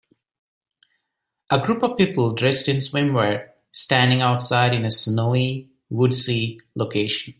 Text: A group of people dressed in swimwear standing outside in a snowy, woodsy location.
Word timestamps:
A 1.51 1.59
group 1.63 1.83
of 1.83 1.95
people 1.95 2.33
dressed 2.33 2.67
in 2.67 2.77
swimwear 2.77 3.49
standing 3.71 4.23
outside 4.23 4.73
in 4.73 4.83
a 4.83 4.89
snowy, 4.89 5.69
woodsy 5.91 6.59
location. 6.73 7.29